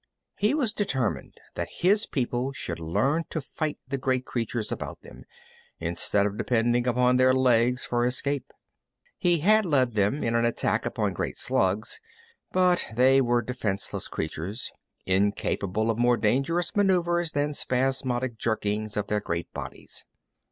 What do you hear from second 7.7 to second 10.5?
for escape. He had led them in an